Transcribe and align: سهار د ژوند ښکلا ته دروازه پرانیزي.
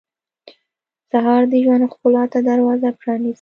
سهار 1.11 1.41
د 1.51 1.53
ژوند 1.63 1.83
ښکلا 1.91 2.23
ته 2.31 2.39
دروازه 2.49 2.89
پرانیزي. 2.99 3.29